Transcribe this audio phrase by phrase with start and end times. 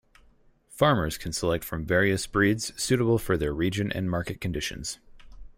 [0.71, 4.97] Farmers can select from various breeds suitable for their region and market conditions.